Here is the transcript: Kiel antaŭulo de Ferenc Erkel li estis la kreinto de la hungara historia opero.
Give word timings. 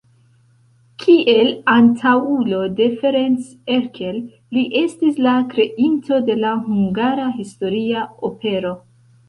Kiel 1.01 1.51
antaŭulo 1.73 2.61
de 2.79 2.87
Ferenc 3.03 3.51
Erkel 3.75 4.19
li 4.59 4.65
estis 4.83 5.21
la 5.29 5.37
kreinto 5.55 6.21
de 6.33 6.41
la 6.43 6.57
hungara 6.67 7.31
historia 7.39 8.11
opero. 8.35 8.77